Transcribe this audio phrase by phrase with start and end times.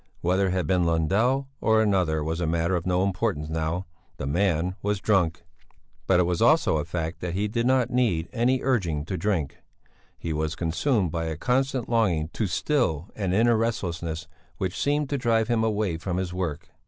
[0.21, 3.85] Whether it had been Lundell or another was a matter of no importance now;
[4.17, 5.43] the man was drunk.
[6.07, 9.57] But it also was a fact that he did not need any urging to drink.
[10.17, 14.27] He was consumed by a constant longing to still an inner restlessness
[14.57, 16.69] which seemed to drive him away from his work.